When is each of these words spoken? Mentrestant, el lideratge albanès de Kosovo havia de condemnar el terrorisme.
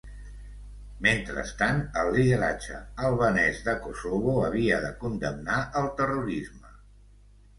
Mentrestant, 1.07 1.81
el 2.03 2.07
lideratge 2.15 2.79
albanès 3.09 3.61
de 3.67 3.75
Kosovo 3.83 4.33
havia 4.47 4.79
de 4.87 4.91
condemnar 5.03 5.59
el 5.83 5.91
terrorisme. 6.03 6.73